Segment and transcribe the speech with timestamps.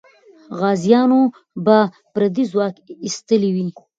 [0.59, 1.21] غازیانو
[1.65, 1.77] به
[2.13, 3.67] پردی ځواک ایستلی وي.